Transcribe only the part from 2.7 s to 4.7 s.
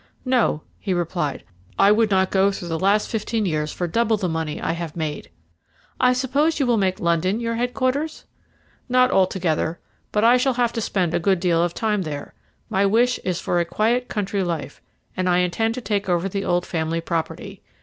last fifteen years for double the money